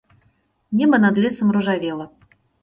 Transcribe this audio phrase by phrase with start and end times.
[0.79, 2.05] Неба над лесам ружавела.